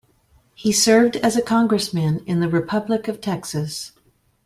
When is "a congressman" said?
1.37-2.23